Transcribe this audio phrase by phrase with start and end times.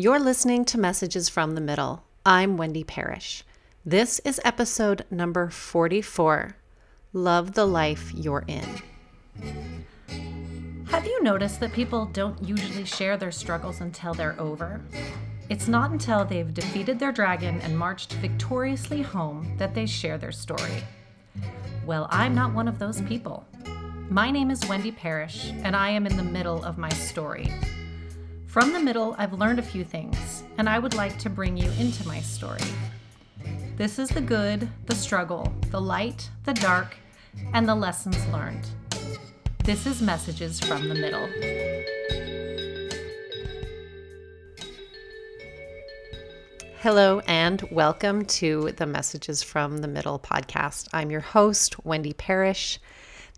[0.00, 2.02] You're listening to Messages from the Middle.
[2.24, 3.44] I'm Wendy Parrish.
[3.84, 6.56] This is episode number 44
[7.12, 8.64] Love the Life You're In.
[10.86, 14.80] Have you noticed that people don't usually share their struggles until they're over?
[15.50, 20.32] It's not until they've defeated their dragon and marched victoriously home that they share their
[20.32, 20.82] story.
[21.84, 23.46] Well, I'm not one of those people.
[24.08, 27.52] My name is Wendy Parrish, and I am in the middle of my story.
[28.50, 31.70] From the middle, I've learned a few things, and I would like to bring you
[31.78, 32.58] into my story.
[33.76, 36.96] This is the good, the struggle, the light, the dark,
[37.54, 38.66] and the lessons learned.
[39.62, 41.28] This is Messages from the Middle.
[46.80, 50.88] Hello, and welcome to the Messages from the Middle podcast.
[50.92, 52.80] I'm your host, Wendy Parrish.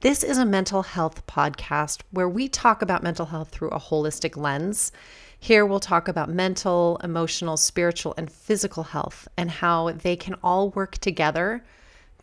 [0.02, 4.37] This is a mental health podcast where we talk about mental health through a holistic
[4.37, 4.91] lens.
[5.38, 10.71] Here we'll talk about mental, emotional, spiritual, and physical health and how they can all
[10.71, 11.65] work together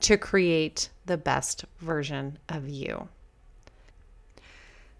[0.02, 3.08] to create the best version of you.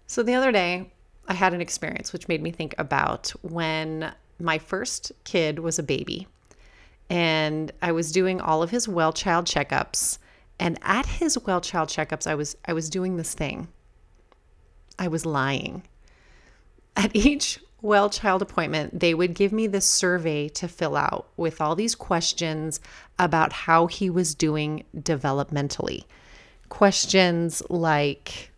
[0.06, 0.90] So, the other day,
[1.28, 5.82] I had an experience which made me think about when my first kid was a
[5.82, 6.28] baby
[7.10, 10.16] and I was doing all of his well child checkups
[10.60, 13.68] and at his well child checkups, I was I was doing this thing.
[14.98, 15.82] I was lying.
[16.94, 21.62] At each well child appointment, they would give me this survey to fill out with
[21.62, 22.78] all these questions
[23.18, 26.04] about how he was doing developmentally.
[26.68, 28.50] Questions like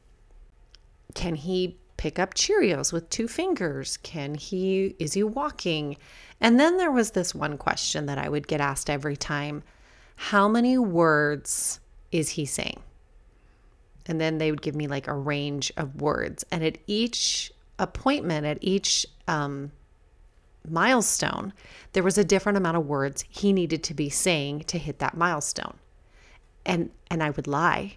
[1.15, 3.97] can he pick up Cheerios with two fingers?
[3.99, 5.97] Can he is he walking?
[6.41, 9.63] And then there was this one question that I would get asked every time.
[10.17, 11.79] How many words
[12.13, 12.81] is he saying?
[14.07, 16.45] And then they would give me like a range of words.
[16.51, 19.73] And at each appointment, at each um,
[20.69, 21.53] milestone,
[21.93, 25.17] there was a different amount of words he needed to be saying to hit that
[25.17, 25.75] milestone.
[26.65, 27.97] And and I would lie.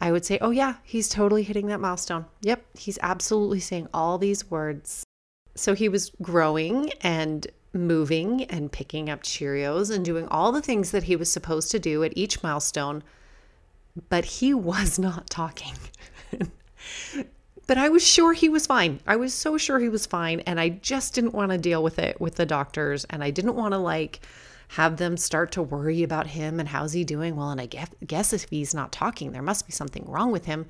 [0.00, 2.24] I would say, "Oh yeah, he's totally hitting that milestone.
[2.40, 5.04] Yep, he's absolutely saying all these words."
[5.54, 10.90] So he was growing and moving and picking up Cheerios and doing all the things
[10.92, 13.02] that he was supposed to do at each milestone
[14.08, 15.74] but he was not talking.
[17.66, 19.00] but I was sure he was fine.
[19.06, 20.40] I was so sure he was fine.
[20.40, 23.04] And I just didn't want to deal with it with the doctors.
[23.10, 24.20] And I didn't want to like
[24.68, 27.36] have them start to worry about him and how's he doing.
[27.36, 30.66] Well, and I guess, if he's not talking, there must be something wrong with him.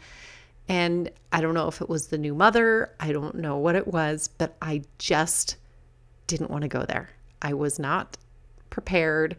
[0.69, 3.89] And I don't know if it was the new mother, I don't know what it
[3.89, 5.57] was, but I just
[6.27, 7.09] didn't want to go there.
[7.41, 8.19] I was not
[8.71, 9.37] prepared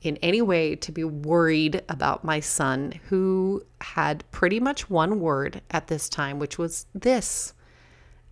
[0.00, 5.60] in any way to be worried about my son, who had pretty much one word
[5.70, 7.52] at this time, which was this.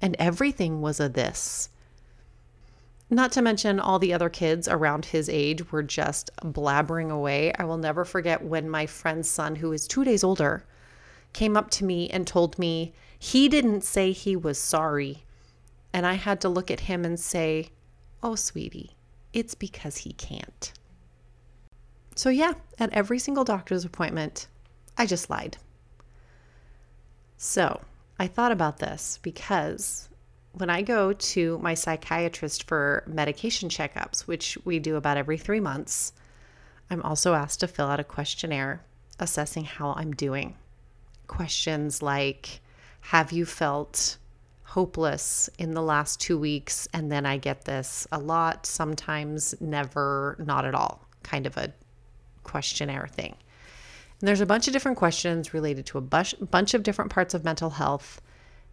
[0.00, 1.70] And everything was a this.
[3.08, 7.52] Not to mention, all the other kids around his age were just blabbering away.
[7.56, 10.64] I will never forget when my friend's son, who is two days older,
[11.32, 15.24] came up to me and told me he didn't say he was sorry.
[15.92, 17.70] And I had to look at him and say,
[18.22, 18.96] Oh, sweetie,
[19.32, 20.72] it's because he can't.
[22.16, 24.48] So, yeah, at every single doctor's appointment,
[24.96, 25.58] I just lied.
[27.36, 27.82] So,
[28.18, 30.08] I thought about this because
[30.52, 35.60] when I go to my psychiatrist for medication checkups, which we do about every three
[35.60, 36.14] months,
[36.88, 38.82] I'm also asked to fill out a questionnaire
[39.20, 40.56] assessing how I'm doing.
[41.26, 42.60] Questions like
[43.00, 44.16] Have you felt
[44.62, 46.88] hopeless in the last two weeks?
[46.94, 51.74] And then I get this a lot, sometimes never, not at all, kind of a
[52.46, 53.34] questionnaire thing.
[54.20, 57.34] And there's a bunch of different questions related to a bunch, bunch of different parts
[57.34, 58.22] of mental health.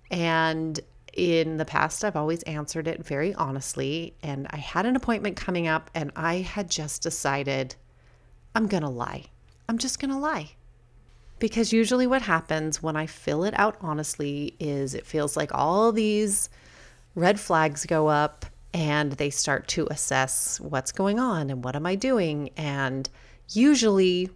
[0.09, 0.79] And
[1.13, 4.15] in the past, I've always answered it very honestly.
[4.23, 7.75] And I had an appointment coming up, and I had just decided
[8.55, 9.25] I'm going to lie.
[9.67, 10.51] I'm just going to lie.
[11.39, 15.91] Because usually, what happens when I fill it out honestly is it feels like all
[15.91, 16.49] these
[17.15, 21.85] red flags go up and they start to assess what's going on and what am
[21.85, 22.49] I doing.
[22.55, 23.09] And
[23.55, 24.29] usually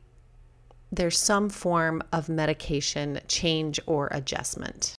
[0.91, 4.95] there's some form of medication change or adjustment.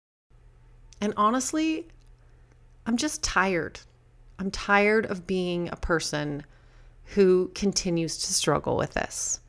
[1.00, 1.88] And honestly,
[2.86, 3.80] I'm just tired.
[4.38, 6.44] I'm tired of being a person
[7.14, 9.40] who continues to struggle with this.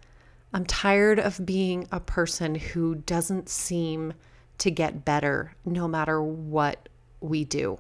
[0.54, 4.14] I'm tired of being a person who doesn't seem
[4.60, 6.90] to get better no matter what
[7.22, 7.80] we do.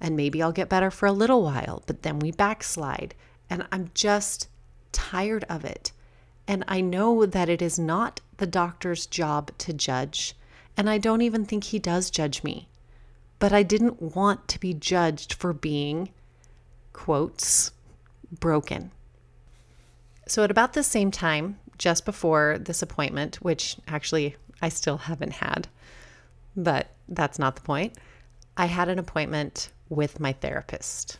[0.00, 3.14] And maybe I'll get better for a little while, but then we backslide.
[3.50, 4.48] And I'm just
[4.96, 5.92] tired of it.
[6.48, 10.34] And I know that it is not the doctor's job to judge.
[10.74, 12.66] And I don't even think he does judge me.
[13.38, 16.08] But I didn't want to be judged for being
[16.94, 17.72] quotes,
[18.40, 18.90] broken.
[20.26, 25.34] So, at about the same time, just before this appointment, which actually I still haven't
[25.34, 25.68] had,
[26.56, 27.98] but that's not the point,
[28.56, 31.18] I had an appointment with my therapist.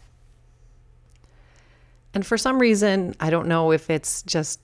[2.16, 4.58] And for some reason, I don't know if it's just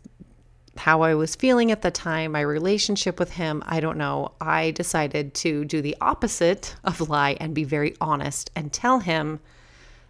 [0.78, 4.32] how I was feeling at the time, my relationship with him, I don't know.
[4.40, 9.38] I decided to do the opposite of lie and be very honest and tell him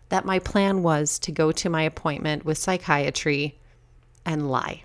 [0.09, 3.59] that my plan was to go to my appointment with psychiatry
[4.25, 4.85] and lie.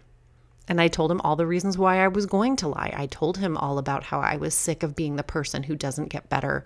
[0.67, 2.91] And I told him all the reasons why I was going to lie.
[2.97, 6.09] I told him all about how I was sick of being the person who doesn't
[6.09, 6.65] get better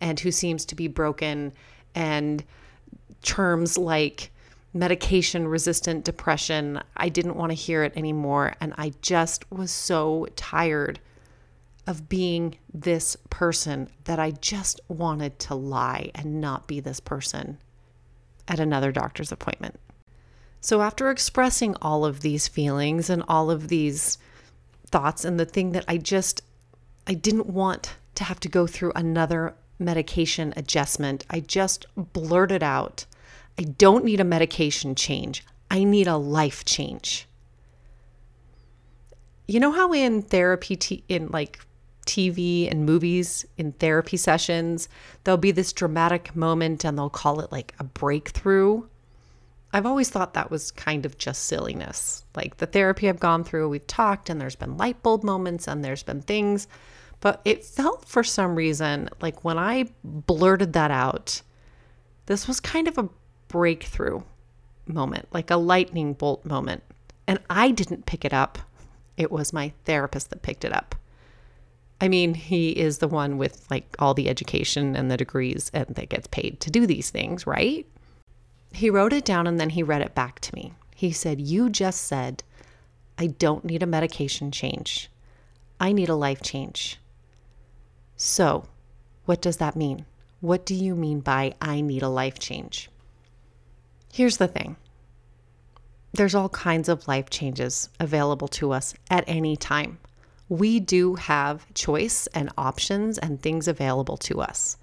[0.00, 1.52] and who seems to be broken,
[1.96, 2.44] and
[3.22, 4.30] terms like
[4.74, 6.80] medication resistant depression.
[6.96, 8.54] I didn't want to hear it anymore.
[8.60, 11.00] And I just was so tired
[11.86, 17.58] of being this person that I just wanted to lie and not be this person
[18.48, 19.78] at another doctor's appointment.
[20.60, 24.16] So, after expressing all of these feelings and all of these
[24.86, 26.40] thoughts, and the thing that I just,
[27.06, 33.06] I didn't want to have to go through another medication adjustment, I just blurted out,
[33.58, 35.44] I don't need a medication change.
[35.70, 37.26] I need a life change.
[39.46, 41.60] You know how in therapy, t- in like
[42.06, 44.88] TV and movies, in therapy sessions,
[45.24, 48.84] there'll be this dramatic moment and they'll call it like a breakthrough?
[49.72, 52.24] I've always thought that was kind of just silliness.
[52.34, 55.82] Like the therapy I've gone through, we've talked and there's been light bulb moments and
[55.82, 56.68] there's been things,
[57.20, 61.40] but it felt for some reason like when I blurted that out,
[62.26, 63.08] this was kind of a
[63.52, 64.22] breakthrough
[64.86, 66.82] moment, like a lightning bolt moment.
[67.28, 68.58] And I didn't pick it up,
[69.16, 70.94] it was my therapist that picked it up.
[72.00, 75.86] I mean, he is the one with like all the education and the degrees and
[75.94, 77.86] that gets paid to do these things, right?
[78.72, 80.72] He wrote it down and then he read it back to me.
[80.96, 82.42] He said, You just said,
[83.18, 85.10] I don't need a medication change.
[85.78, 86.98] I need a life change.
[88.16, 88.64] So,
[89.26, 90.06] what does that mean?
[90.40, 92.90] What do you mean by I need a life change?
[94.12, 94.76] Here's the thing
[96.12, 99.98] there's all kinds of life changes available to us at any time.
[100.50, 104.76] We do have choice and options and things available to us.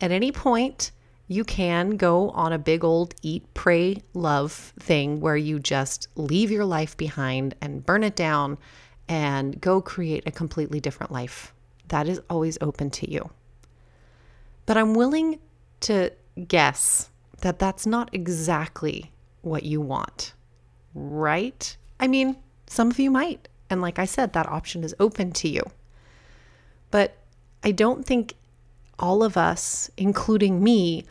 [0.00, 0.90] At any point,
[1.28, 6.50] you can go on a big old eat, pray, love thing where you just leave
[6.50, 8.56] your life behind and burn it down
[9.06, 11.52] and go create a completely different life.
[11.88, 13.28] That is always open to you.
[14.64, 15.40] But I'm willing
[15.80, 16.10] to
[16.48, 17.10] guess
[17.42, 19.12] that that's not exactly
[19.42, 20.32] what you want,
[20.94, 21.76] right?
[22.00, 22.36] I mean,
[22.66, 23.48] some of you might.
[23.68, 25.62] And like I said, that option is open to you.
[26.90, 27.16] But
[27.62, 28.34] I don't think
[28.98, 31.04] all of us, including me,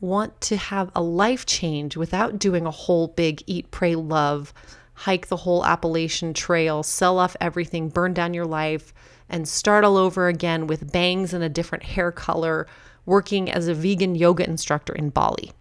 [0.00, 4.52] want to have a life change without doing a whole big eat, pray, love,
[4.94, 8.92] hike the whole Appalachian Trail, sell off everything, burn down your life,
[9.28, 12.66] and start all over again with bangs and a different hair color,
[13.04, 15.52] working as a vegan yoga instructor in Bali.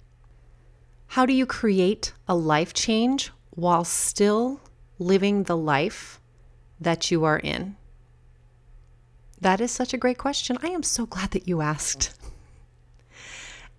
[1.08, 4.60] How do you create a life change while still
[5.00, 6.20] living the life
[6.80, 7.76] that you are in?
[9.40, 10.58] That is such a great question.
[10.62, 12.18] I am so glad that you asked.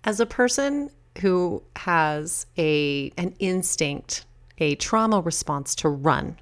[0.03, 0.89] As a person
[1.19, 4.25] who has a an instinct,
[4.59, 6.37] a trauma response to run,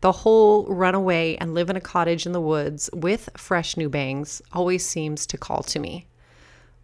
[0.00, 3.88] the whole run away and live in a cottage in the woods with fresh new
[3.88, 6.06] bangs always seems to call to me.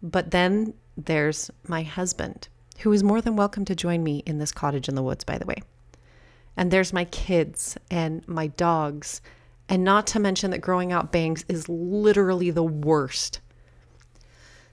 [0.03, 4.51] But then there's my husband, who is more than welcome to join me in this
[4.51, 5.63] cottage in the woods, by the way.
[6.57, 9.21] And there's my kids and my dogs.
[9.69, 13.39] And not to mention that growing out bangs is literally the worst.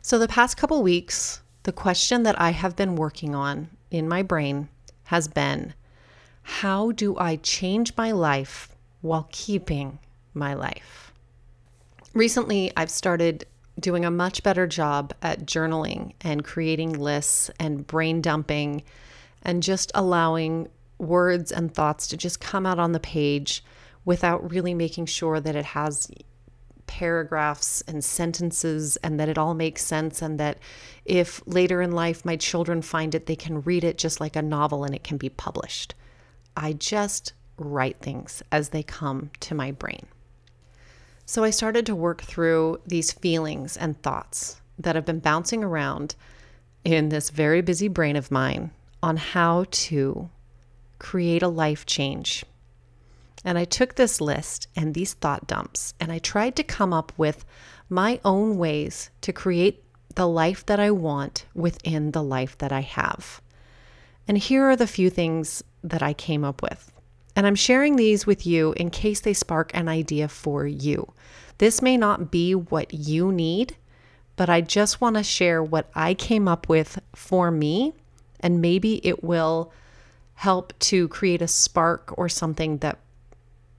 [0.03, 4.23] So, the past couple weeks, the question that I have been working on in my
[4.23, 4.69] brain
[5.05, 5.75] has been
[6.43, 9.99] how do I change my life while keeping
[10.35, 11.13] my life?
[12.15, 13.45] Recently, I've started
[13.81, 18.83] doing a much better job at journaling and creating lists and brain dumping
[19.43, 20.69] and just allowing
[20.99, 23.65] words and thoughts to just come out on the page
[24.05, 26.11] without really making sure that it has
[26.87, 30.59] paragraphs and sentences and that it all makes sense and that
[31.05, 34.43] if later in life my children find it they can read it just like a
[34.43, 35.95] novel and it can be published.
[36.57, 40.07] I just write things as they come to my brain.
[41.31, 46.17] So I started to work through these feelings and thoughts that have been bouncing around
[46.83, 50.29] in this very busy brain of mine on how to
[50.99, 52.45] create a life change.
[53.45, 57.13] And I took this list and these thought dumps and I tried to come up
[57.17, 57.45] with
[57.89, 59.85] my own ways to create
[60.17, 63.41] the life that I want within the life that I have.
[64.27, 66.90] And here are the few things that I came up with.
[67.37, 71.13] And I'm sharing these with you in case they spark an idea for you.
[71.59, 73.77] This may not be what you need,
[74.37, 77.95] but I just want to share what I came up with for me,
[78.41, 79.73] and maybe it will
[80.35, 82.99] help to create a spark or something that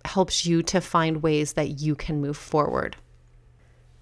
[0.06, 2.96] helps you to find ways that you can move forward.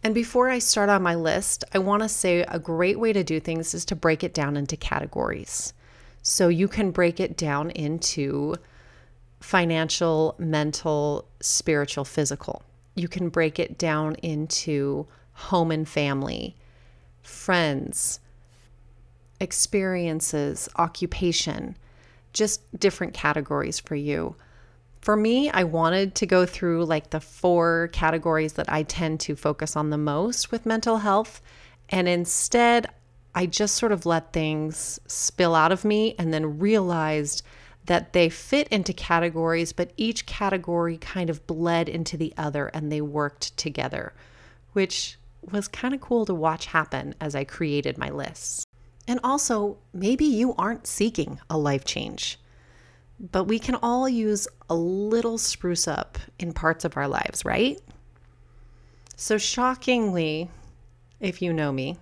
[0.03, 3.23] And before I start on my list, I want to say a great way to
[3.23, 5.73] do things is to break it down into categories.
[6.21, 8.55] So you can break it down into
[9.39, 12.63] financial, mental, spiritual, physical.
[12.95, 16.55] You can break it down into home and family,
[17.21, 18.19] friends,
[19.39, 21.77] experiences, occupation,
[22.33, 24.35] just different categories for you.
[25.01, 29.35] For me, I wanted to go through like the four categories that I tend to
[29.35, 31.41] focus on the most with mental health.
[31.87, 32.87] And instead,
[33.33, 37.43] I just sort of let things spill out of me and then realized
[37.89, 42.91] that they fit into categories, but each category kind of bled into the other and
[42.91, 44.13] they worked together,
[44.73, 45.17] which
[45.51, 48.63] was kind of cool to watch happen as I created my lists.
[49.07, 52.37] And also, maybe you aren't seeking a life change,
[53.19, 57.81] but we can all use a little spruce up in parts of our lives, right?
[59.15, 60.51] So, shockingly,
[61.19, 61.97] if you know me,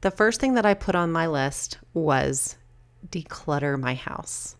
[0.00, 2.56] the first thing that I put on my list was
[3.08, 4.56] declutter my house.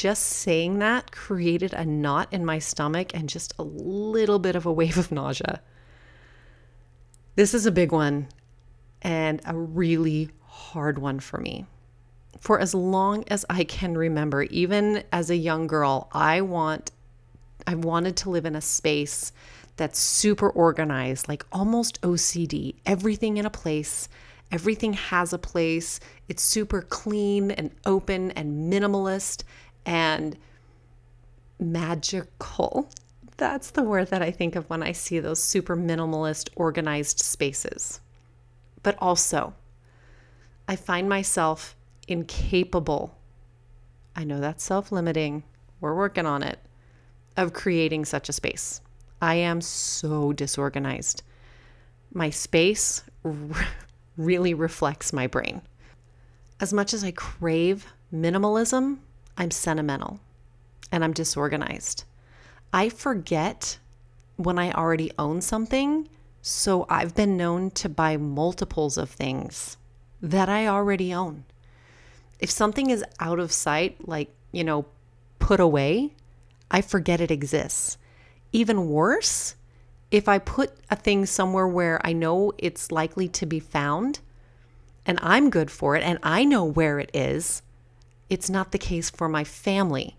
[0.00, 4.64] Just saying that created a knot in my stomach and just a little bit of
[4.64, 5.60] a wave of nausea.
[7.36, 8.28] This is a big one
[9.02, 11.66] and a really hard one for me.
[12.40, 16.92] For as long as I can remember, even as a young girl, I want
[17.66, 19.34] I wanted to live in a space
[19.76, 24.08] that's super organized, like almost OCD, everything in a place.
[24.50, 26.00] Everything has a place.
[26.26, 29.44] It's super clean and open and minimalist
[29.86, 30.36] and
[31.58, 32.88] magical.
[33.36, 38.00] That's the word that I think of when I see those super minimalist, organized spaces.
[38.82, 39.54] But also,
[40.68, 41.76] I find myself
[42.08, 43.16] incapable.
[44.14, 45.42] I know that's self limiting.
[45.80, 46.58] We're working on it
[47.36, 48.80] of creating such a space.
[49.22, 51.22] I am so disorganized.
[52.12, 53.02] My space
[54.16, 55.62] really reflects my brain.
[56.60, 58.98] As much as I crave minimalism,
[59.40, 60.20] I'm sentimental
[60.92, 62.04] and I'm disorganized.
[62.74, 63.78] I forget
[64.36, 66.10] when I already own something,
[66.42, 69.78] so I've been known to buy multiples of things
[70.20, 71.44] that I already own.
[72.38, 74.84] If something is out of sight, like, you know,
[75.38, 76.12] put away,
[76.70, 77.96] I forget it exists.
[78.52, 79.54] Even worse,
[80.10, 84.20] if I put a thing somewhere where I know it's likely to be found
[85.06, 87.62] and I'm good for it and I know where it is,
[88.30, 90.16] it's not the case for my family.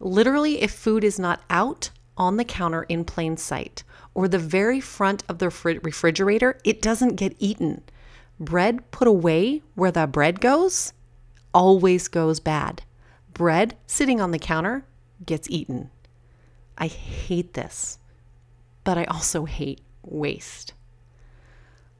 [0.00, 4.80] Literally, if food is not out on the counter in plain sight or the very
[4.80, 5.48] front of the
[5.82, 7.82] refrigerator, it doesn't get eaten.
[8.40, 10.94] Bread put away where the bread goes
[11.52, 12.82] always goes bad.
[13.32, 14.84] Bread sitting on the counter
[15.24, 15.90] gets eaten.
[16.78, 17.98] I hate this,
[18.84, 20.72] but I also hate waste.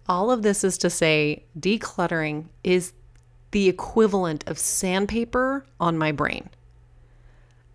[0.09, 2.93] All of this is to say, decluttering is
[3.51, 6.49] the equivalent of sandpaper on my brain.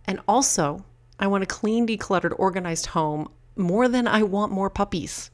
[0.05, 0.85] And also,
[1.19, 5.31] I want a clean, decluttered, organized home more than I want more puppies.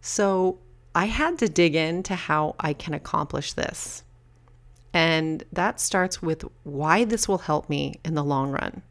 [0.00, 0.58] So
[0.94, 4.04] I had to dig into how I can accomplish this.
[4.92, 8.82] And that starts with why this will help me in the long run.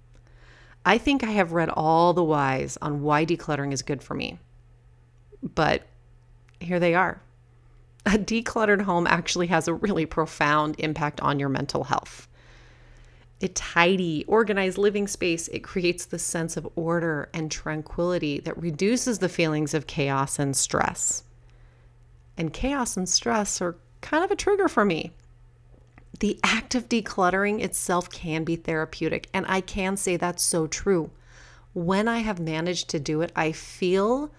[0.86, 4.38] I think I have read all the whys on why decluttering is good for me.
[5.41, 5.83] But
[6.60, 7.22] here they are.
[8.05, 12.27] A decluttered home actually has a really profound impact on your mental health.
[13.41, 19.19] A tidy, organized living space, it creates the sense of order and tranquility that reduces
[19.19, 21.24] the feelings of chaos and stress.
[22.38, 25.12] And chaos and stress are kind of a trigger for me
[26.19, 29.27] the act of decluttering itself can be therapeutic.
[29.33, 31.12] And I can say that's so true.
[31.74, 34.31] When I have managed to do it, I feel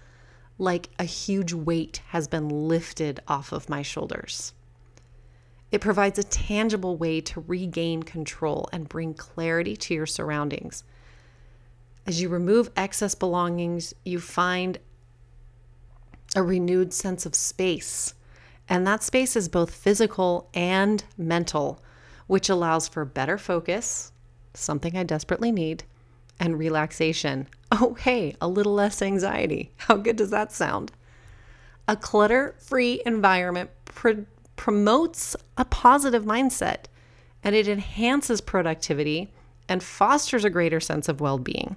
[0.59, 4.53] like a huge weight has been lifted off of my shoulders.
[5.73, 10.85] It provides a tangible way to regain control and bring clarity to your surroundings.
[12.07, 14.79] As you remove excess belongings, you find
[16.37, 18.15] a renewed sense of space
[18.69, 21.83] and that space is both physical and mental,
[22.27, 24.13] which allows for better focus,
[24.55, 25.85] something I desperately need,
[26.41, 27.49] and relaxation.
[27.73, 29.73] Oh, hey, a little less anxiety.
[29.77, 30.93] How good does that sound?
[31.87, 34.23] A clutter free environment pr-
[34.57, 36.85] promotes a positive mindset
[37.43, 39.33] and it enhances productivity
[39.69, 41.77] and fosters a greater sense of well being.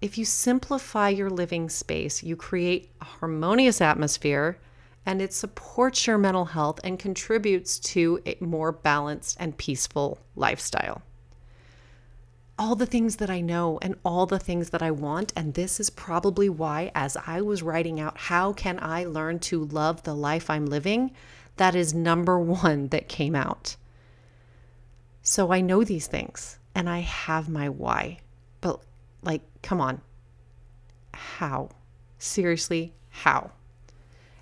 [0.00, 4.58] If you simplify your living space, you create a harmonious atmosphere
[5.06, 11.02] and it supports your mental health and contributes to a more balanced and peaceful lifestyle.
[12.58, 15.78] All the things that I know and all the things that I want, and this
[15.78, 20.14] is probably why, as I was writing out, how can I learn to love the
[20.14, 21.10] life I'm living?
[21.56, 23.76] That is number one that came out.
[25.22, 28.18] So I know these things and I have my why.
[28.60, 28.80] But,
[29.22, 30.00] like, come on.
[31.12, 31.70] How?
[32.18, 33.50] Seriously, how?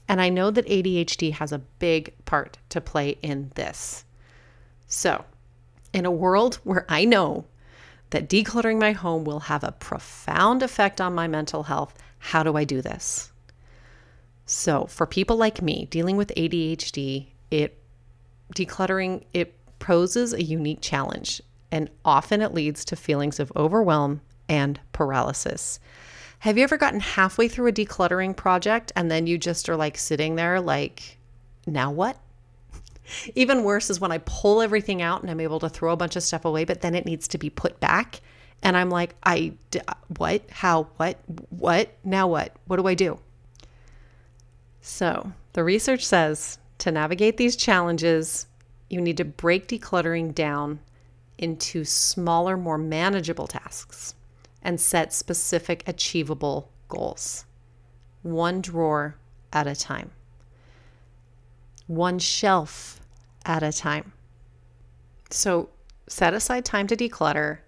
[0.09, 4.04] And I know that ADHD has a big part to play in this.
[4.87, 5.25] So,
[5.92, 7.47] in a world where I know
[8.14, 12.56] that decluttering my home will have a profound effect on my mental health, how do
[12.56, 13.33] I do this?
[14.47, 17.76] So, for people like me dealing with ADHD, it
[18.54, 21.42] decluttering it poses a unique challenge
[21.73, 25.80] and often it leads to feelings of overwhelm and paralysis.
[26.38, 29.99] Have you ever gotten halfway through a decluttering project and then you just are like
[29.99, 31.18] sitting there, like,
[31.66, 32.16] now what?
[33.34, 36.16] Even worse is when I pull everything out and I'm able to throw a bunch
[36.16, 38.20] of stuff away, but then it needs to be put back.
[38.62, 39.52] And I'm like, I,
[40.16, 40.42] what?
[40.50, 40.84] How?
[40.96, 41.18] What?
[41.50, 41.90] What?
[42.02, 42.56] Now what?
[42.66, 43.18] What do I do?
[44.80, 48.46] So the research says to navigate these challenges,
[48.88, 50.80] you need to break decluttering down
[51.38, 54.14] into smaller, more manageable tasks
[54.62, 57.44] and set specific, achievable goals.
[58.23, 59.16] One drawer
[59.52, 60.11] at a time,
[61.87, 63.00] one shelf
[63.45, 64.12] at a time.
[65.31, 65.69] So
[66.09, 67.59] set aside time to declutter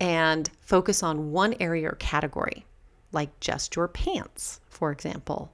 [0.00, 2.64] and focus on one area or category,
[3.12, 5.52] like just your pants, for example,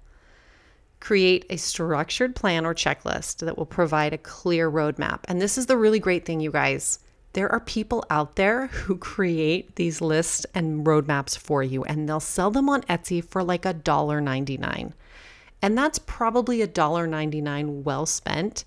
[1.01, 5.21] create a structured plan or checklist that will provide a clear roadmap.
[5.29, 6.99] And this is the really great thing, you guys.
[7.35, 12.21] There are people out there who create these lists and roadmaps for you, and they'll
[12.21, 14.95] sell them on Etsy for like a dollar ninety-nine.
[15.65, 18.67] And that's probably a dollar ninety-nine well spent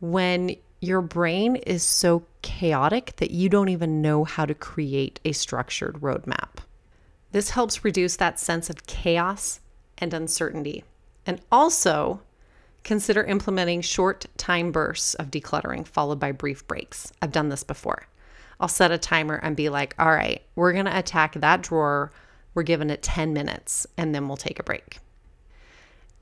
[0.00, 5.32] when your brain is so chaotic that you don't even know how to create a
[5.32, 6.60] structured roadmap.
[7.32, 9.60] This helps reduce that sense of chaos
[9.98, 10.84] and uncertainty.
[11.26, 12.22] And also
[12.82, 17.12] consider implementing short time bursts of decluttering followed by brief breaks.
[17.20, 18.06] I've done this before.
[18.58, 22.10] I'll set a timer and be like, all right, we're going to attack that drawer.
[22.54, 24.98] We're giving it 10 minutes and then we'll take a break.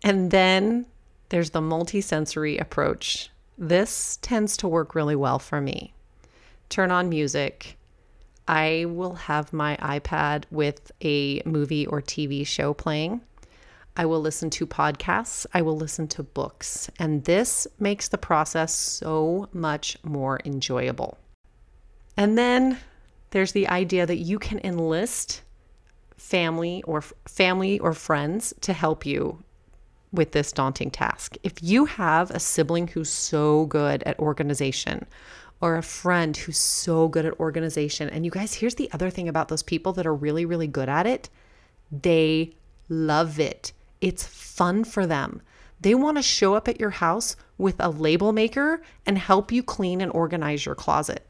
[0.03, 0.87] And then
[1.29, 3.31] there's the multisensory approach.
[3.59, 5.93] This tends to work really well for me.
[6.69, 7.77] Turn on music.
[8.49, 13.21] I will have my iPad with a movie or TV show playing
[13.97, 18.73] I will listen to podcasts, I will listen to books, and this makes the process
[18.73, 21.19] so much more enjoyable.
[22.17, 22.79] And then
[23.31, 25.43] there's the idea that you can enlist
[26.17, 29.43] family or family or friends to help you
[30.13, 31.37] with this daunting task.
[31.43, 35.07] If you have a sibling who's so good at organization
[35.61, 39.29] or a friend who's so good at organization, and you guys, here's the other thing
[39.29, 41.29] about those people that are really, really good at it
[41.91, 42.55] they
[42.89, 43.73] love it.
[44.01, 45.43] It's fun for them.
[45.81, 49.63] They want to show up at your house with a label maker and help you
[49.63, 51.27] clean and organize your closet.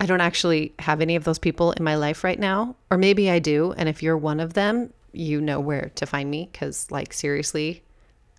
[0.00, 3.30] I don't actually have any of those people in my life right now, or maybe
[3.30, 3.72] I do.
[3.76, 7.82] And if you're one of them, you know where to find me because, like, seriously,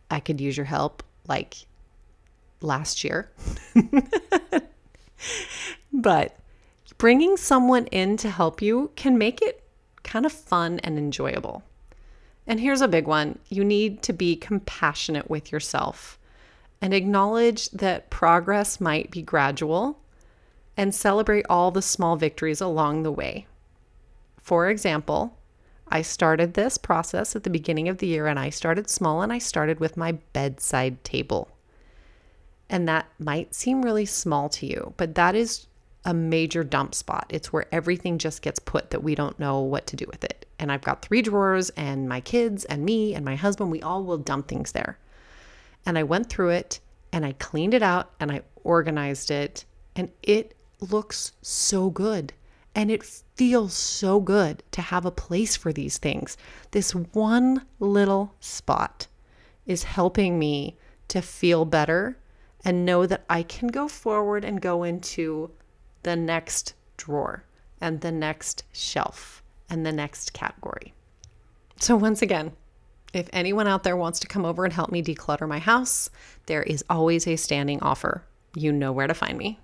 [0.10, 1.56] I could use your help like
[2.62, 3.32] last year.
[5.94, 6.38] but
[6.98, 9.64] bringing someone in to help you can make it
[10.04, 11.64] kind of fun and enjoyable.
[12.48, 16.20] And here's a big one you need to be compassionate with yourself
[16.82, 20.00] and acknowledge that progress might be gradual
[20.78, 23.48] and celebrate all the small victories along the way.
[24.42, 25.38] For example,
[25.88, 29.32] I started this process at the beginning of the year and I started small and
[29.32, 31.50] I started with my bedside table.
[32.70, 35.68] And that might seem really small to you, but that is
[36.04, 37.26] a major dump spot.
[37.30, 40.46] It's where everything just gets put that we don't know what to do with it.
[40.60, 44.04] And I've got three drawers, and my kids, and me, and my husband, we all
[44.04, 44.98] will dump things there.
[45.86, 46.80] And I went through it
[47.12, 52.34] and I cleaned it out and I organized it, and it looks so good.
[52.76, 53.04] And it
[53.36, 56.38] feels so good to have a place for these things.
[56.72, 59.08] This one little spot
[59.66, 62.18] is helping me to feel better
[62.66, 65.52] and know that I can go forward and go into
[66.04, 67.46] the next drawer
[67.80, 70.94] and the next shelf and the next category.
[71.80, 72.52] So, once again,
[73.16, 76.10] If anyone out there wants to come over and help me declutter my house,
[76.48, 78.26] there is always a standing offer.
[78.54, 79.58] You know where to find me.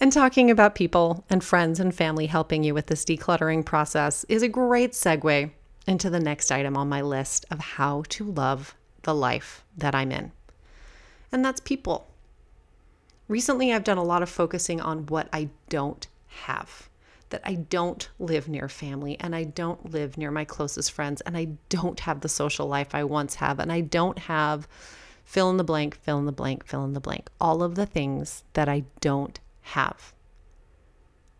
[0.00, 4.42] And talking about people and friends and family helping you with this decluttering process is
[4.42, 5.50] a great segue
[5.88, 10.12] into the next item on my list of how to love the life that I'm
[10.12, 10.30] in.
[11.32, 12.06] And that's people.
[13.26, 16.06] Recently, I've done a lot of focusing on what I don't
[16.44, 16.88] have.
[17.30, 21.36] That I don't live near family and I don't live near my closest friends and
[21.36, 24.66] I don't have the social life I once have and I don't have
[25.24, 27.28] fill in the blank, fill in the blank, fill in the blank.
[27.38, 30.12] All of the things that I don't have.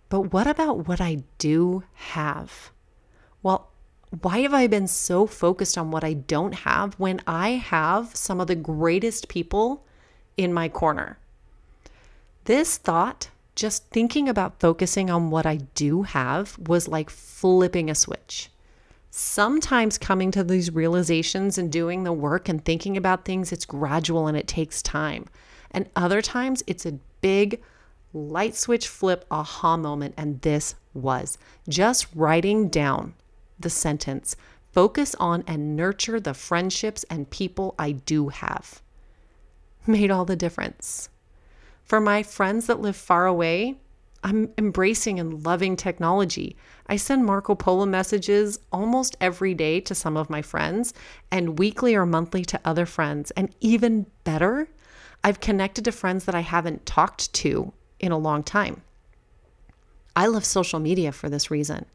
[0.09, 2.71] But what about what I do have?
[3.43, 3.71] Well,
[4.23, 8.41] why have I been so focused on what I don't have when I have some
[8.41, 9.85] of the greatest people
[10.37, 11.19] in my corner?
[12.45, 17.95] This thought, just thinking about focusing on what I do have, was like flipping a
[17.95, 18.51] switch.
[19.11, 24.27] Sometimes coming to these realizations and doing the work and thinking about things, it's gradual
[24.27, 25.27] and it takes time.
[25.71, 27.61] And other times, it's a big
[28.19, 30.15] light switch flip aha moment.
[30.17, 33.15] And this was just writing down
[33.59, 34.37] the sentence
[34.73, 38.83] focus on and nurture the friendships and people I do have.
[39.87, 41.09] Made all the difference.
[41.83, 43.81] For my friends that live far away,
[44.23, 46.57] I'm embracing and loving technology.
[46.87, 50.93] I send Marco Polo messages almost every day to some of my friends
[51.31, 53.31] and weekly or monthly to other friends.
[53.33, 54.69] And even better,
[55.25, 58.83] I've connected to friends that I haven't talked to in a long time.
[60.15, 61.87] I love social media for this reason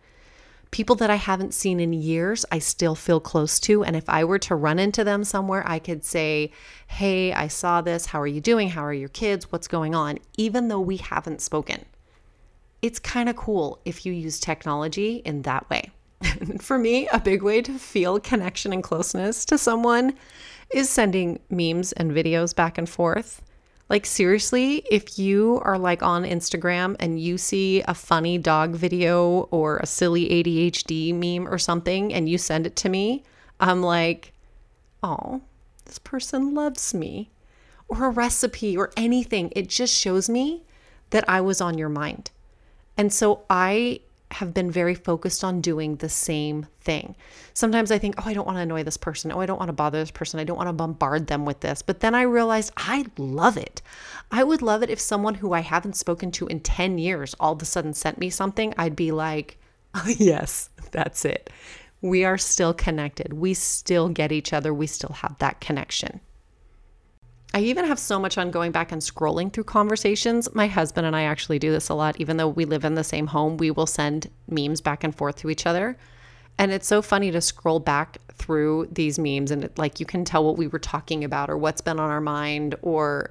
[0.74, 3.84] people that I haven't seen in years, I still feel close to.
[3.84, 6.52] And if I were to run into them somewhere, I could say,
[6.88, 8.08] Hey, I saw this.
[8.08, 8.70] How are you doing?
[8.70, 9.52] How are your kids?
[9.52, 10.18] What's going on?
[10.36, 11.86] Even though we haven't spoken.
[12.82, 15.92] It's kind of cool if you use technology in that way.
[16.60, 20.16] For me, a big way to feel connection and closeness to someone
[20.74, 23.44] is sending memes and videos back and forth.
[23.94, 29.42] Like, seriously, if you are like on Instagram and you see a funny dog video
[29.52, 33.22] or a silly ADHD meme or something and you send it to me,
[33.60, 34.34] I'm like,
[35.04, 35.44] oh,
[35.86, 37.30] this person loves me.
[37.88, 39.54] Or a recipe or anything.
[39.56, 40.64] It just shows me
[41.12, 42.32] that I was on your mind.
[42.98, 44.00] And so I
[44.34, 47.16] have been very focused on doing the same thing.
[47.54, 49.32] Sometimes I think, oh, I don't want to annoy this person.
[49.32, 50.40] Oh, I don't want to bother this person.
[50.40, 51.82] I don't want to bombard them with this.
[51.82, 53.82] But then I realized I love it.
[54.32, 57.54] I would love it if someone who I haven't spoken to in 10 years all
[57.54, 58.74] of a sudden sent me something.
[58.78, 59.58] I'd be like,
[59.96, 61.50] oh, yes, that's it.
[62.02, 63.34] We are still connected.
[63.34, 64.74] We still get each other.
[64.74, 66.20] We still have that connection.
[67.56, 70.54] I even have so much on going back and scrolling through conversations.
[70.56, 72.20] My husband and I actually do this a lot.
[72.20, 75.36] Even though we live in the same home, we will send memes back and forth
[75.38, 75.96] to each other.
[76.58, 80.26] And it's so funny to scroll back through these memes and it, like you can
[80.26, 83.30] tell what we were talking about or what's been on our mind or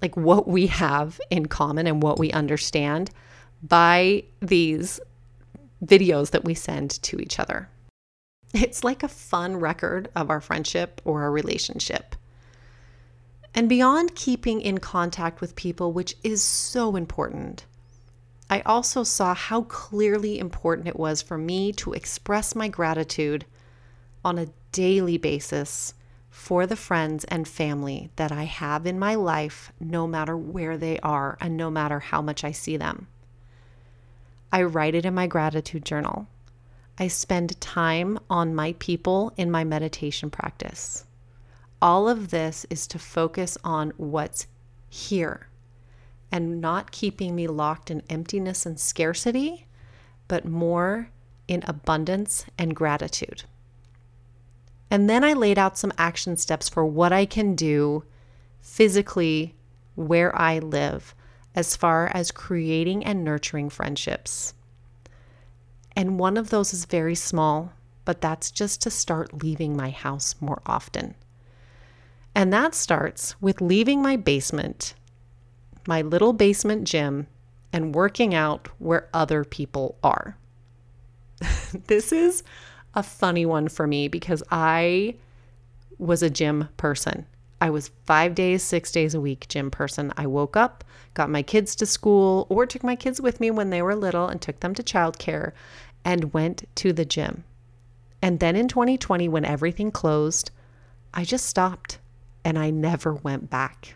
[0.00, 3.10] like what we have in common and what we understand
[3.62, 5.00] by these
[5.84, 7.68] videos that we send to each other.
[8.54, 12.14] It's like a fun record of our friendship or our relationship.
[13.54, 17.64] And beyond keeping in contact with people, which is so important,
[18.50, 23.44] I also saw how clearly important it was for me to express my gratitude
[24.24, 25.94] on a daily basis
[26.30, 30.98] for the friends and family that I have in my life, no matter where they
[31.00, 33.08] are and no matter how much I see them.
[34.52, 36.26] I write it in my gratitude journal.
[36.98, 41.04] I spend time on my people in my meditation practice.
[41.80, 44.46] All of this is to focus on what's
[44.88, 45.48] here
[46.32, 49.66] and not keeping me locked in emptiness and scarcity,
[50.26, 51.10] but more
[51.46, 53.44] in abundance and gratitude.
[54.90, 58.04] And then I laid out some action steps for what I can do
[58.60, 59.54] physically
[59.94, 61.14] where I live
[61.54, 64.54] as far as creating and nurturing friendships.
[65.96, 67.72] And one of those is very small,
[68.04, 71.14] but that's just to start leaving my house more often.
[72.38, 74.94] And that starts with leaving my basement,
[75.88, 77.26] my little basement gym,
[77.72, 80.36] and working out where other people are.
[81.88, 82.44] this is
[82.94, 85.16] a funny one for me because I
[85.98, 87.26] was a gym person.
[87.60, 90.12] I was five days, six days a week gym person.
[90.16, 93.70] I woke up, got my kids to school, or took my kids with me when
[93.70, 95.50] they were little and took them to childcare
[96.04, 97.42] and went to the gym.
[98.22, 100.52] And then in 2020, when everything closed,
[101.12, 101.98] I just stopped
[102.44, 103.94] and I never went back.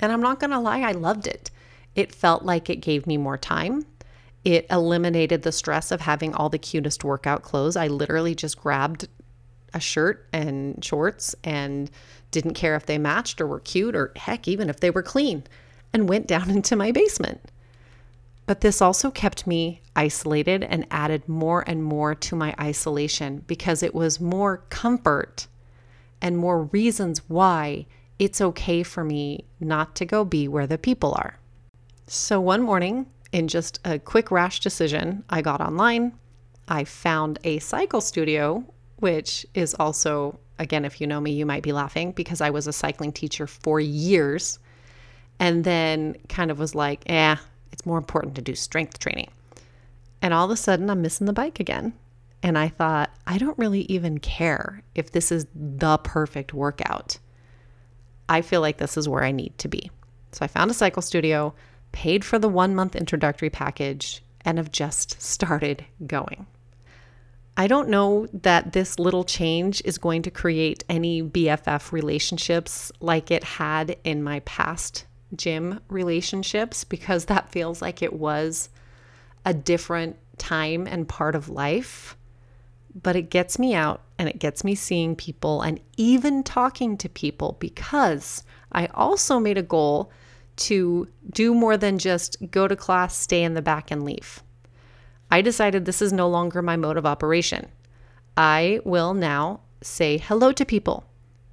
[0.00, 1.50] And I'm not going to lie, I loved it.
[1.94, 3.86] It felt like it gave me more time.
[4.44, 7.76] It eliminated the stress of having all the cutest workout clothes.
[7.76, 9.08] I literally just grabbed
[9.72, 11.90] a shirt and shorts and
[12.30, 15.44] didn't care if they matched or were cute or heck, even if they were clean,
[15.92, 17.40] and went down into my basement.
[18.46, 23.82] But this also kept me isolated and added more and more to my isolation because
[23.82, 25.46] it was more comfort
[26.24, 27.84] and more reasons why
[28.18, 31.38] it's okay for me not to go be where the people are.
[32.06, 36.18] So one morning, in just a quick rash decision, I got online.
[36.66, 38.64] I found a cycle studio,
[39.00, 42.66] which is also, again, if you know me, you might be laughing because I was
[42.66, 44.58] a cycling teacher for years
[45.38, 47.36] and then kind of was like, eh,
[47.70, 49.28] it's more important to do strength training.
[50.22, 51.92] And all of a sudden, I'm missing the bike again.
[52.44, 57.18] And I thought, I don't really even care if this is the perfect workout.
[58.28, 59.90] I feel like this is where I need to be.
[60.32, 61.54] So I found a cycle studio,
[61.92, 66.46] paid for the one month introductory package, and have just started going.
[67.56, 73.30] I don't know that this little change is going to create any BFF relationships like
[73.30, 78.68] it had in my past gym relationships because that feels like it was
[79.46, 82.18] a different time and part of life.
[82.94, 87.08] But it gets me out and it gets me seeing people and even talking to
[87.08, 90.10] people because I also made a goal
[90.56, 94.42] to do more than just go to class, stay in the back, and leave.
[95.30, 97.68] I decided this is no longer my mode of operation.
[98.36, 101.04] I will now say hello to people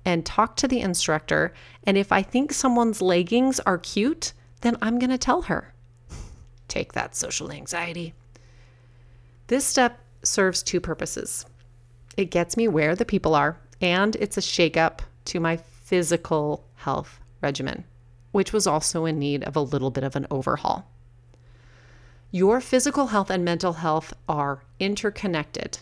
[0.05, 1.53] and talk to the instructor.
[1.83, 5.73] And if I think someone's leggings are cute, then I'm going to tell her.
[6.67, 8.13] Take that social anxiety.
[9.47, 11.45] This step serves two purposes
[12.17, 17.19] it gets me where the people are, and it's a shakeup to my physical health
[17.41, 17.85] regimen,
[18.31, 20.87] which was also in need of a little bit of an overhaul.
[22.31, 25.79] Your physical health and mental health are interconnected.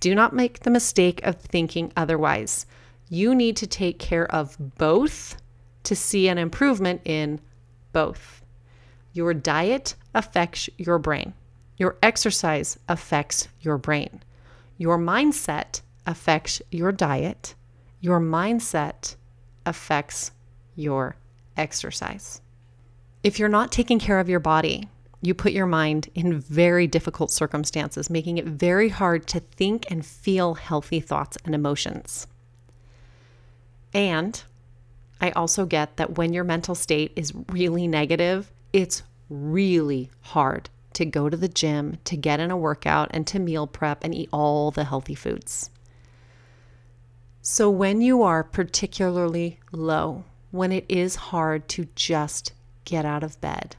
[0.00, 2.66] Do not make the mistake of thinking otherwise.
[3.08, 5.36] You need to take care of both
[5.84, 7.40] to see an improvement in
[7.92, 8.42] both.
[9.12, 11.32] Your diet affects your brain.
[11.78, 14.22] Your exercise affects your brain.
[14.76, 17.54] Your mindset affects your diet.
[18.00, 19.14] Your mindset
[19.64, 20.32] affects
[20.74, 21.16] your
[21.56, 22.40] exercise.
[23.22, 24.88] If you're not taking care of your body,
[25.22, 30.04] you put your mind in very difficult circumstances, making it very hard to think and
[30.04, 32.26] feel healthy thoughts and emotions.
[33.94, 34.42] And
[35.20, 41.06] I also get that when your mental state is really negative, it's really hard to
[41.06, 44.28] go to the gym, to get in a workout, and to meal prep and eat
[44.32, 45.70] all the healthy foods.
[47.40, 52.52] So, when you are particularly low, when it is hard to just
[52.84, 53.76] get out of bed,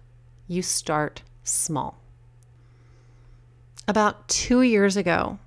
[0.47, 1.99] you start small.
[3.86, 5.39] About two years ago,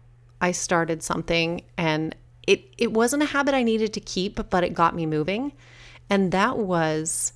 [0.43, 2.15] I started something and
[2.47, 5.53] it, it wasn't a habit I needed to keep, but it got me moving.
[6.11, 7.33] And that was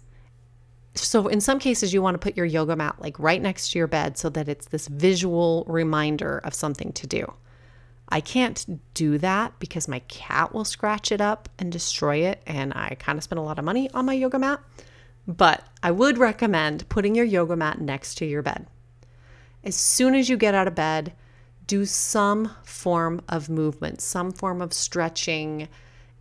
[0.98, 3.78] so in some cases you want to put your yoga mat like right next to
[3.78, 7.32] your bed so that it's this visual reminder of something to do.
[8.08, 12.72] I can't do that because my cat will scratch it up and destroy it and
[12.74, 14.60] I kind of spend a lot of money on my yoga mat.
[15.26, 18.66] But I would recommend putting your yoga mat next to your bed.
[19.64, 21.12] As soon as you get out of bed,
[21.66, 25.68] do some form of movement, some form of stretching,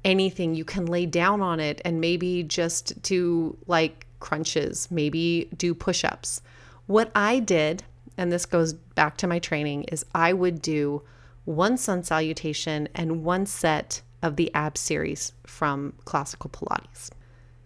[0.04, 0.56] anything.
[0.56, 6.04] You can lay down on it and maybe just to like crunches, maybe do push
[6.04, 6.42] ups.
[6.88, 7.84] What I did,
[8.18, 11.02] and this goes back to my training, is I would do
[11.46, 17.12] one sun salutation and one set of the ab series from classical Pilates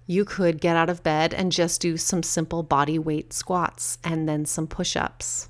[0.10, 4.28] you could get out of bed and just do some simple body weight squats and
[4.28, 5.50] then some push ups.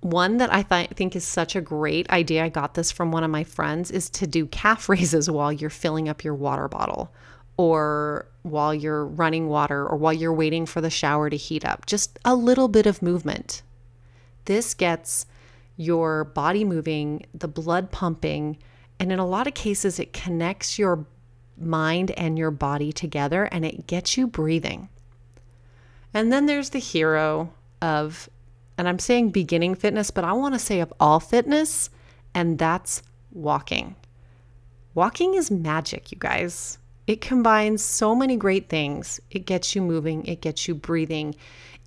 [0.00, 3.22] One that I th- think is such a great idea, I got this from one
[3.22, 7.12] of my friends, is to do calf raises while you're filling up your water bottle
[7.56, 11.86] or while you're running water or while you're waiting for the shower to heat up.
[11.86, 13.62] Just a little bit of movement.
[14.46, 15.26] This gets
[15.76, 18.58] your body moving, the blood pumping,
[18.98, 21.06] and in a lot of cases, it connects your
[21.58, 24.88] mind and your body together and it gets you breathing.
[26.14, 28.28] And then there's the hero of,
[28.76, 31.90] and I'm saying beginning fitness, but I want to say of all fitness,
[32.34, 33.96] and that's walking.
[34.94, 36.78] Walking is magic, you guys.
[37.06, 39.20] It combines so many great things.
[39.30, 41.34] It gets you moving, it gets you breathing,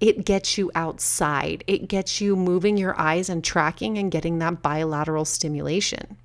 [0.02, 4.62] it gets you outside, it gets you moving your eyes and tracking and getting that
[4.62, 6.18] bilateral stimulation.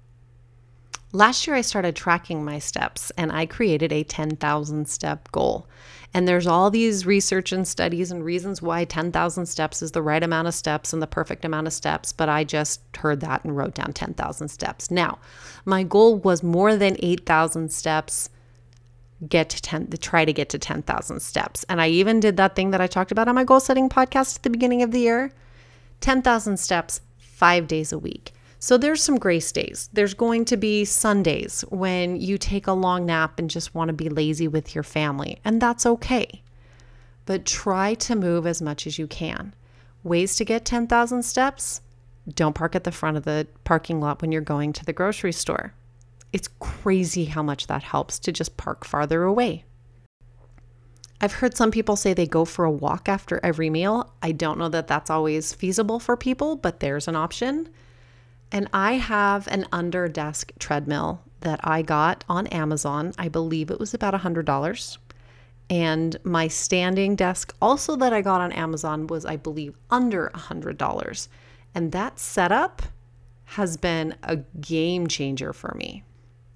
[1.12, 5.66] Last year, I started tracking my steps and I created a 10,000 step goal.
[6.14, 10.22] And there's all these research and studies and reasons why 10,000 steps is the right
[10.22, 12.12] amount of steps and the perfect amount of steps.
[12.12, 14.88] But I just heard that and wrote down 10,000 steps.
[14.90, 15.18] Now,
[15.64, 18.30] my goal was more than 8,000 steps
[19.28, 21.64] get to 10 to try to get to 10,000 steps.
[21.68, 24.36] And I even did that thing that I talked about on my goal setting podcast
[24.36, 25.32] at the beginning of the year.
[26.00, 28.32] 10,000 steps 5 days a week.
[28.62, 29.88] So there's some grace days.
[29.94, 33.94] There's going to be Sundays when you take a long nap and just want to
[33.94, 36.42] be lazy with your family, and that's okay.
[37.24, 39.54] But try to move as much as you can.
[40.02, 41.80] Ways to get 10,000 steps?
[42.28, 45.32] Don't park at the front of the parking lot when you're going to the grocery
[45.32, 45.72] store.
[46.32, 49.64] It's crazy how much that helps to just park farther away.
[51.20, 54.14] I've heard some people say they go for a walk after every meal.
[54.22, 57.68] I don't know that that's always feasible for people, but there's an option.
[58.50, 63.12] And I have an under desk treadmill that I got on Amazon.
[63.18, 64.98] I believe it was about $100.
[65.68, 71.28] And my standing desk, also that I got on Amazon, was, I believe, under $100.
[71.74, 72.82] And that setup
[73.44, 76.02] has been a game changer for me.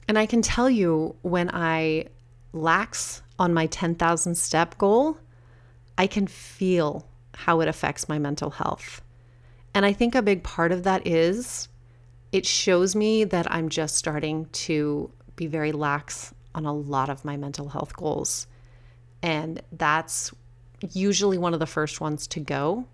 [0.08, 2.06] And I can tell you when I
[2.52, 5.18] lax on my 10,000 step goal,
[5.98, 9.02] I can feel how it affects my mental health.
[9.74, 11.68] And I think a big part of that is
[12.32, 17.24] it shows me that I'm just starting to be very lax on a lot of
[17.24, 18.46] my mental health goals.
[19.22, 20.32] And that's
[20.92, 22.86] usually one of the first ones to go.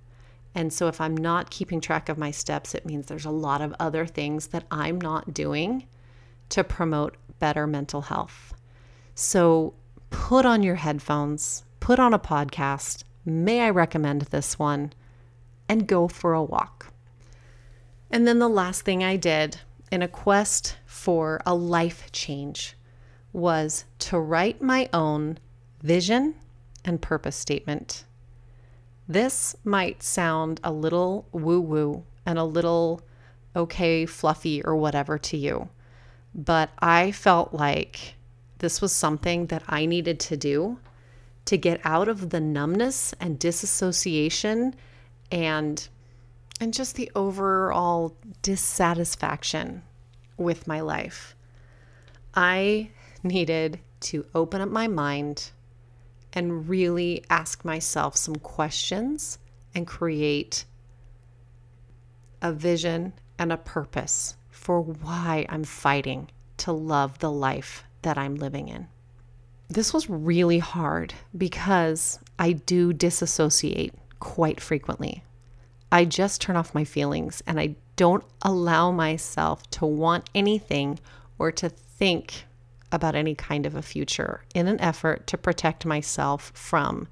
[0.54, 3.60] And so if I'm not keeping track of my steps, it means there's a lot
[3.60, 5.86] of other things that I'm not doing
[6.50, 8.54] to promote better mental health.
[9.14, 9.74] So
[10.10, 13.04] put on your headphones, put on a podcast.
[13.24, 14.92] May I recommend this one?
[15.68, 16.92] And go for a walk.
[18.10, 19.58] And then the last thing I did
[19.90, 22.76] in a quest for a life change
[23.32, 25.38] was to write my own
[25.82, 26.34] vision
[26.84, 28.04] and purpose statement.
[29.06, 33.02] This might sound a little woo woo and a little
[33.56, 35.68] okay, fluffy, or whatever to you,
[36.34, 38.14] but I felt like
[38.58, 40.78] this was something that I needed to do
[41.46, 44.74] to get out of the numbness and disassociation
[45.32, 45.88] and
[46.60, 49.82] and just the overall dissatisfaction
[50.36, 51.34] with my life.
[52.34, 52.90] I
[53.22, 55.50] needed to open up my mind
[56.34, 59.38] and really ask myself some questions
[59.74, 60.66] and create
[62.42, 68.34] a vision and a purpose for why I'm fighting to love the life that I'm
[68.34, 68.88] living in.
[69.70, 75.24] This was really hard because I do disassociate quite frequently.
[75.90, 80.98] I just turn off my feelings and I don't allow myself to want anything
[81.38, 82.44] or to think
[82.92, 87.08] about any kind of a future in an effort to protect myself from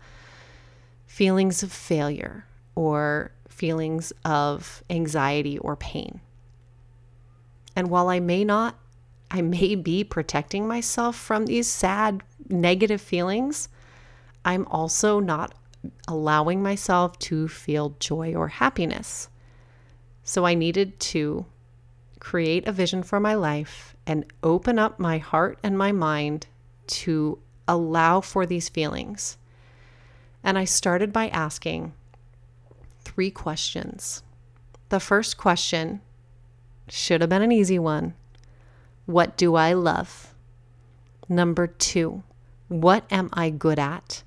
[1.06, 6.20] feelings of failure or feelings of anxiety or pain.
[7.76, 8.76] And while I may not,
[9.30, 13.68] I may be protecting myself from these sad, negative feelings,
[14.44, 15.54] I'm also not
[16.06, 19.28] allowing myself to feel joy or happiness.
[20.24, 21.46] So I needed to
[22.18, 26.46] create a vision for my life and open up my heart and my mind
[26.86, 29.36] to allow for these feelings.
[30.42, 31.92] And I started by asking
[33.00, 34.22] three questions.
[34.88, 36.00] The first question
[36.90, 38.14] should have been an easy one
[39.06, 40.34] What do I love?
[41.28, 42.22] Number two,
[42.68, 44.22] what am I good at?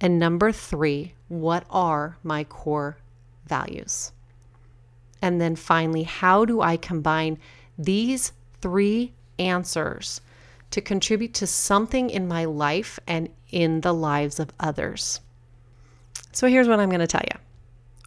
[0.00, 2.98] And number three, what are my core
[3.46, 4.12] values?
[5.20, 7.38] And then finally, how do I combine
[7.76, 10.20] these three answers
[10.70, 15.20] to contribute to something in my life and in the lives of others?
[16.32, 17.38] So here's what I'm going to tell you.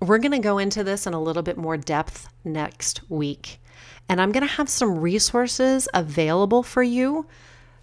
[0.01, 3.61] We're going to go into this in a little bit more depth next week.
[4.09, 7.27] And I'm going to have some resources available for you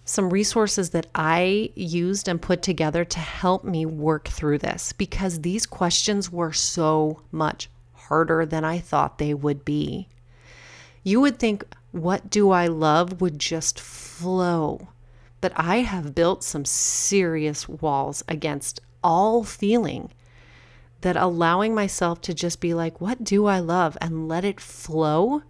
[0.08, 5.42] some resources that I used and put together to help me work through this because
[5.42, 10.08] these questions were so much harder than I thought they would be.
[11.02, 13.20] You would think, What do I love?
[13.20, 14.88] would just flow.
[15.42, 20.10] But I have built some serious walls against all feeling
[21.00, 23.96] that allowing myself to just be like, What do I love?
[24.00, 25.42] and let it flow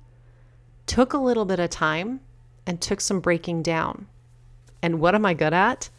[0.86, 2.20] took a little bit of time
[2.66, 4.06] and took some breaking down.
[4.82, 5.90] And what am I good at?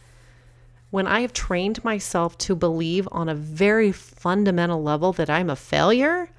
[0.89, 5.55] When I have trained myself to believe on a very fundamental level that I'm a
[5.55, 6.31] failure,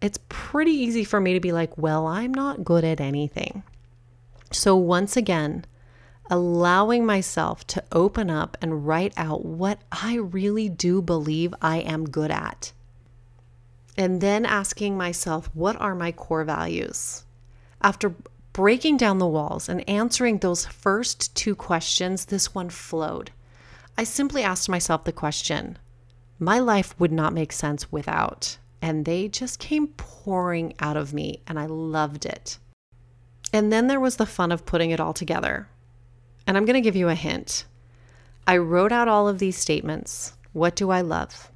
[0.00, 3.62] it's pretty easy for me to be like, well, I'm not good at anything.
[4.52, 5.64] So, once again,
[6.30, 12.08] allowing myself to open up and write out what I really do believe I am
[12.08, 12.72] good at.
[13.96, 17.24] And then asking myself, what are my core values?
[17.80, 18.14] After
[18.52, 23.30] breaking down the walls and answering those first two questions, this one flowed.
[23.98, 25.78] I simply asked myself the question
[26.38, 28.58] my life would not make sense without.
[28.82, 32.58] And they just came pouring out of me, and I loved it.
[33.52, 35.68] And then there was the fun of putting it all together.
[36.46, 37.64] And I'm going to give you a hint.
[38.46, 40.34] I wrote out all of these statements.
[40.52, 41.50] What do I love?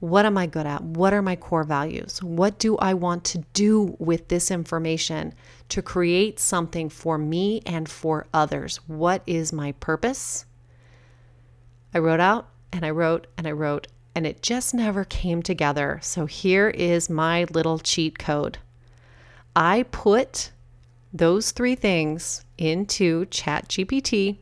[0.00, 0.82] What am I good at?
[0.82, 2.20] What are my core values?
[2.24, 5.32] What do I want to do with this information
[5.68, 8.78] to create something for me and for others?
[8.88, 10.44] What is my purpose?
[11.94, 16.00] I wrote out and I wrote and I wrote, and it just never came together.
[16.02, 18.58] So here is my little cheat code.
[19.54, 20.50] I put
[21.12, 24.38] those three things into ChatGPT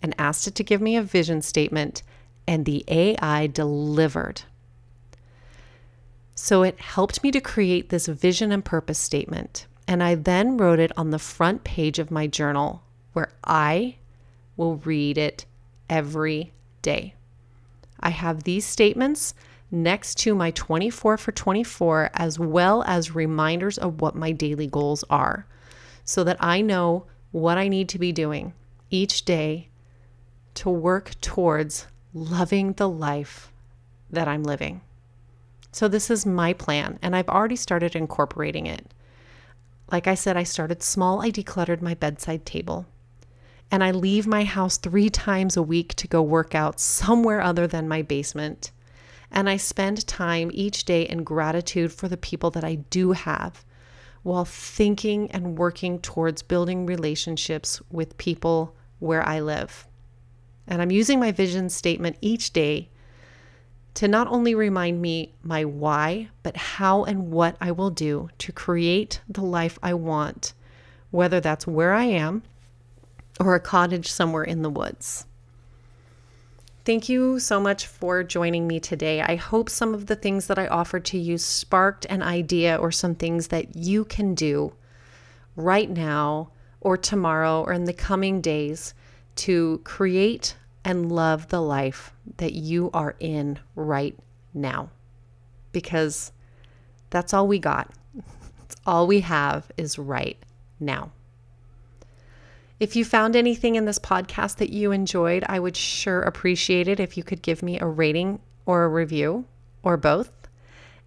[0.00, 2.02] and asked it to give me a vision statement,
[2.46, 4.42] and the AI delivered.
[6.34, 9.66] So it helped me to create this vision and purpose statement.
[9.88, 13.96] And I then wrote it on the front page of my journal where I
[14.56, 15.46] will read it
[15.88, 16.52] every
[16.82, 17.14] day.
[18.00, 19.34] I have these statements
[19.70, 25.02] next to my 24 for 24, as well as reminders of what my daily goals
[25.08, 25.46] are,
[26.04, 28.52] so that I know what I need to be doing
[28.90, 29.66] each day
[30.54, 33.52] to work towards loving the life
[34.08, 34.82] that I'm living.
[35.72, 38.86] So, this is my plan, and I've already started incorporating it.
[39.90, 41.22] Like I said, I started small.
[41.22, 42.86] I decluttered my bedside table.
[43.68, 47.66] And I leave my house three times a week to go work out somewhere other
[47.66, 48.70] than my basement.
[49.32, 53.64] And I spend time each day in gratitude for the people that I do have
[54.24, 59.86] while thinking and working towards building relationships with people where I live.
[60.66, 62.88] And I'm using my vision statement each day
[63.92, 68.50] to not only remind me my why, but how and what I will do to
[68.50, 70.54] create the life I want,
[71.10, 72.42] whether that's where I am
[73.38, 75.26] or a cottage somewhere in the woods.
[76.84, 79.22] Thank you so much for joining me today.
[79.22, 82.92] I hope some of the things that I offered to you sparked an idea or
[82.92, 84.74] some things that you can do
[85.56, 86.50] right now
[86.82, 88.92] or tomorrow or in the coming days
[89.36, 94.18] to create and love the life that you are in right
[94.52, 94.90] now.
[95.72, 96.32] Because
[97.08, 97.90] that's all we got.
[98.64, 100.38] It's all we have is right
[100.80, 101.12] now.
[102.80, 107.00] If you found anything in this podcast that you enjoyed, I would sure appreciate it
[107.00, 109.44] if you could give me a rating or a review
[109.82, 110.32] or both.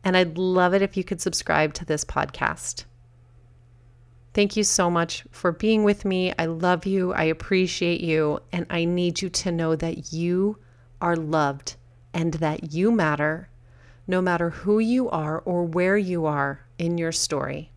[0.03, 2.85] And I'd love it if you could subscribe to this podcast.
[4.33, 6.33] Thank you so much for being with me.
[6.37, 7.11] I love you.
[7.13, 8.39] I appreciate you.
[8.51, 10.57] And I need you to know that you
[11.01, 11.75] are loved
[12.13, 13.49] and that you matter
[14.07, 17.71] no matter who you are or where you are in your story.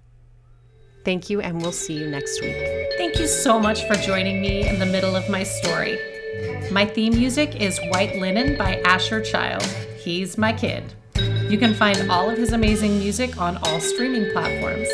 [1.05, 2.80] Thank you, and we'll see you next week.
[3.01, 5.99] Thank you so much for joining me in the middle of my story.
[6.71, 9.63] My theme music is White Linen by Asher Child.
[9.97, 10.93] He's my kid.
[11.49, 14.91] You can find all of his amazing music on all streaming platforms.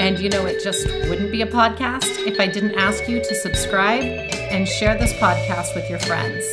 [0.00, 3.34] And you know, it just wouldn't be a podcast if I didn't ask you to
[3.36, 6.44] subscribe and share this podcast with your friends.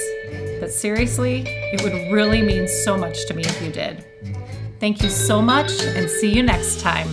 [0.59, 4.05] But seriously, it would really mean so much to me if you did.
[4.79, 7.09] Thank you so much and see you next time.